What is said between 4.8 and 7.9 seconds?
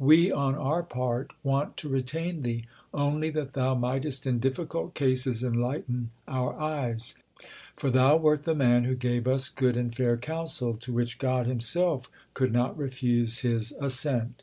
cases enlighten our eyes; for